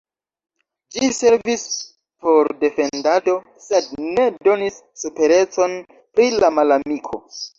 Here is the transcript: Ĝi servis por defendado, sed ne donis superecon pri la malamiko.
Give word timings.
Ĝi 0.93 1.09
servis 1.17 1.65
por 2.23 2.49
defendado, 2.63 3.35
sed 3.65 3.91
ne 4.15 4.25
donis 4.49 4.81
superecon 5.03 5.79
pri 5.99 6.29
la 6.45 6.53
malamiko. 6.59 7.23